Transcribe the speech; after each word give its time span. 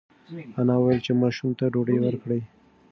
انا 0.59 0.75
وویل 0.77 0.99
چې 1.05 1.11
ماشوم 1.21 1.49
ته 1.59 1.65
ډوډۍ 1.73 1.97
ورکړئ. 2.01 2.41